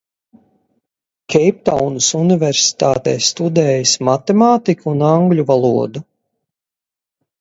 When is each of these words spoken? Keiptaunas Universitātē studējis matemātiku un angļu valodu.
Keiptaunas 1.33 2.07
Universitātē 2.19 3.13
studējis 3.27 3.93
matemātiku 4.09 4.91
un 4.97 5.05
angļu 5.15 5.47
valodu. 5.55 6.03